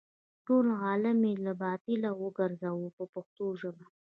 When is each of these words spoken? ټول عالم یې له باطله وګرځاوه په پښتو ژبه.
ټول 0.47 0.65
عالم 0.83 1.19
یې 1.29 1.33
له 1.45 1.53
باطله 1.61 2.09
وګرځاوه 2.21 2.89
په 2.97 3.03
پښتو 3.13 3.45
ژبه. 3.61 3.85